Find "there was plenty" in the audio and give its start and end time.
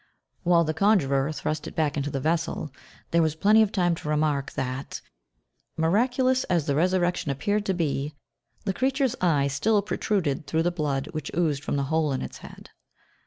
3.11-3.61